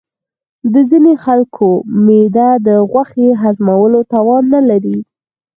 د 0.73 0.75
ځینې 0.89 1.13
خلکو 1.25 1.67
معده 2.05 2.49
د 2.67 2.69
غوښې 2.91 3.29
هضمولو 3.41 3.99
توان 4.13 4.43
نه 4.53 4.61
لري. 4.69 4.97